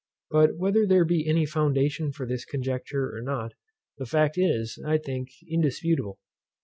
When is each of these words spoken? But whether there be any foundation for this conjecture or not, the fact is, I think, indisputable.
But 0.31 0.57
whether 0.57 0.87
there 0.87 1.05
be 1.05 1.29
any 1.29 1.45
foundation 1.45 2.11
for 2.11 2.25
this 2.25 2.43
conjecture 2.43 3.15
or 3.15 3.21
not, 3.21 3.53
the 3.99 4.07
fact 4.07 4.35
is, 4.35 4.79
I 4.83 4.97
think, 4.97 5.29
indisputable. 5.47 6.17